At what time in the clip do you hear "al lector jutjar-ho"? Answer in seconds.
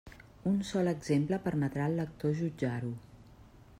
1.89-2.91